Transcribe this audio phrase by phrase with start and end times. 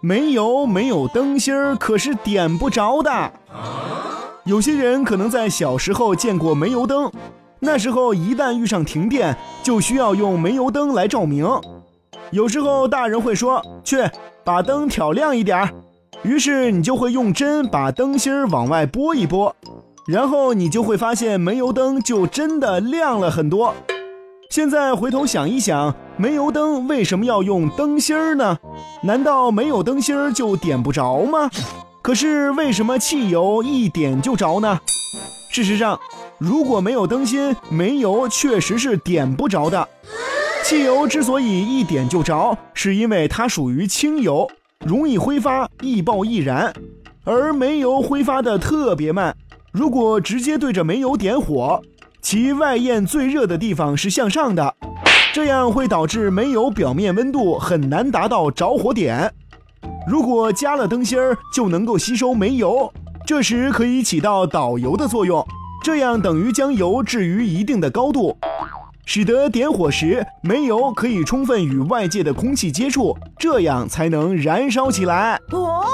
[0.00, 3.32] 煤油没有灯芯儿可是点不着的。
[4.44, 7.10] 有些人可能在小时候见过煤油灯，
[7.58, 11.46] 那时候一旦遇上停电，就需要用煤油灯来照明。
[12.30, 14.08] 有时候大人会说：“去
[14.44, 15.70] 把灯挑亮一点儿。”
[16.22, 19.54] 于是你就会用针把灯芯儿往外拨一拨，
[20.06, 23.74] 然后你就会发现煤油灯就真的亮了很多。
[24.58, 28.58] 现在回头想一想，煤油灯为什么要用灯芯儿呢？
[29.04, 31.48] 难道没有灯芯儿就点不着吗？
[32.02, 34.80] 可是为什么汽油一点就着呢？
[35.48, 36.00] 事实上，
[36.38, 39.86] 如果没有灯芯，煤油确实是点不着的。
[40.64, 44.50] 汽油之所以一点就着，是因为它属于轻油，
[44.84, 46.74] 容易挥发，易爆易燃，
[47.22, 49.36] 而煤油挥发的特别慢。
[49.70, 51.80] 如果直接对着煤油点火，
[52.20, 54.74] 其外焰最热的地方是向上的，
[55.32, 59.32] 这样会导致煤油表面温度很难达到着火点。
[60.06, 62.92] 如果加了灯芯儿，就能够吸收煤油，
[63.26, 65.46] 这时可以起到导油的作用，
[65.82, 68.36] 这样等于将油置于一定的高度，
[69.06, 75.40] 使得点火时煤油可以充分与外界的空气接触，这样才能燃烧起来。
[75.52, 75.84] 哦。